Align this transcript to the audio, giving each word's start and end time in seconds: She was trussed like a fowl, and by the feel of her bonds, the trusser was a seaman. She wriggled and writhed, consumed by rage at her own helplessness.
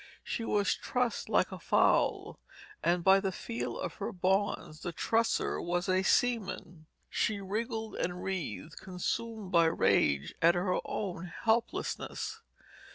She 0.23 0.43
was 0.43 0.73
trussed 0.75 1.29
like 1.29 1.51
a 1.51 1.59
fowl, 1.59 2.39
and 2.83 3.03
by 3.03 3.19
the 3.19 3.31
feel 3.31 3.77
of 3.79 3.97
her 3.97 4.11
bonds, 4.11 4.79
the 4.79 4.91
trusser 4.91 5.61
was 5.61 5.87
a 5.87 6.01
seaman. 6.01 6.87
She 7.07 7.39
wriggled 7.39 7.97
and 7.97 8.23
writhed, 8.23 8.77
consumed 8.81 9.51
by 9.51 9.65
rage 9.65 10.33
at 10.41 10.55
her 10.55 10.79
own 10.85 11.25
helplessness. 11.43 12.41